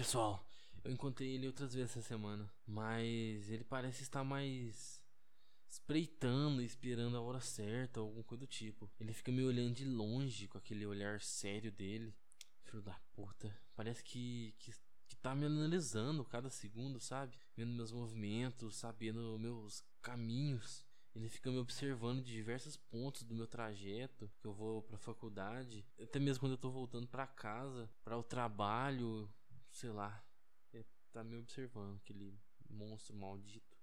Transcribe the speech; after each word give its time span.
Pessoal, 0.00 0.42
eu 0.82 0.92
encontrei 0.92 1.34
ele 1.34 1.46
outras 1.46 1.74
vezes 1.74 1.90
essa 1.90 2.00
semana, 2.00 2.50
mas 2.66 3.50
ele 3.50 3.62
parece 3.64 4.02
estar 4.02 4.24
mais 4.24 4.98
espreitando, 5.68 6.62
esperando 6.62 7.18
a 7.18 7.20
hora 7.20 7.38
certa, 7.38 8.00
ou 8.00 8.06
alguma 8.06 8.24
coisa 8.24 8.40
do 8.40 8.46
tipo. 8.46 8.90
Ele 8.98 9.12
fica 9.12 9.30
me 9.30 9.44
olhando 9.44 9.74
de 9.74 9.84
longe 9.84 10.48
com 10.48 10.56
aquele 10.56 10.86
olhar 10.86 11.20
sério 11.20 11.70
dele. 11.70 12.14
Filho 12.62 12.80
da 12.80 12.98
puta. 13.12 13.54
Parece 13.76 14.02
que, 14.02 14.54
que, 14.58 14.72
que 15.06 15.16
tá 15.16 15.34
me 15.34 15.44
analisando 15.44 16.24
cada 16.24 16.48
segundo, 16.48 16.98
sabe? 16.98 17.36
Vendo 17.54 17.74
meus 17.74 17.92
movimentos, 17.92 18.76
sabendo 18.76 19.38
meus 19.38 19.84
caminhos. 20.00 20.82
Ele 21.14 21.28
fica 21.28 21.50
me 21.50 21.58
observando 21.58 22.22
de 22.22 22.32
diversos 22.32 22.74
pontos 22.74 23.22
do 23.22 23.34
meu 23.34 23.46
trajeto 23.46 24.30
que 24.38 24.46
eu 24.46 24.54
vou 24.54 24.80
para 24.80 24.96
a 24.96 24.98
faculdade, 24.98 25.84
até 26.00 26.18
mesmo 26.18 26.40
quando 26.40 26.52
eu 26.52 26.58
tô 26.58 26.70
voltando 26.70 27.06
para 27.06 27.26
casa, 27.26 27.90
para 28.02 28.16
o 28.16 28.22
trabalho, 28.22 29.28
sei 29.80 29.90
lá. 29.90 30.22
Ele 30.74 30.84
tá 31.10 31.24
me 31.24 31.36
observando, 31.36 31.96
aquele 31.96 32.38
monstro 32.68 33.16
maldito. 33.16 33.79